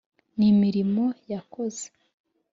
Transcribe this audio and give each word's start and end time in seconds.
n’imirimo 0.37 1.05
yakoze 1.31 1.85